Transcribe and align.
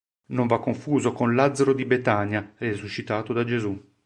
Non 0.29 0.47
va 0.47 0.57
confuso 0.59 1.11
con 1.13 1.35
Lazzaro 1.35 1.73
di 1.73 1.85
Betania, 1.85 2.55
resuscitato 2.57 3.33
da 3.33 3.43
Gesù. 3.43 3.79